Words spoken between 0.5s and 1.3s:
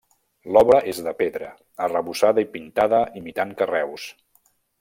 L'obra és de